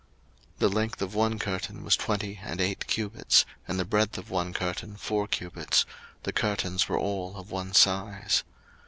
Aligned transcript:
02:036:009 0.53 0.57
The 0.61 0.69
length 0.69 1.01
of 1.03 1.13
one 1.13 1.37
curtain 1.37 1.83
was 1.83 1.95
twenty 1.95 2.39
and 2.43 2.59
eight 2.59 2.87
cubits, 2.87 3.45
and 3.67 3.77
the 3.79 3.85
breadth 3.85 4.17
of 4.17 4.31
one 4.31 4.51
curtain 4.51 4.95
four 4.95 5.27
cubits: 5.27 5.85
the 6.23 6.33
curtains 6.33 6.89
were 6.89 6.97
all 6.97 7.35
of 7.37 7.51
one 7.51 7.71
size. 7.71 8.43